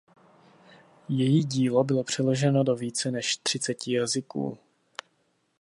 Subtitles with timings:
[1.09, 4.57] Její dílo bylo přeloženo do více než třiceti jazyků.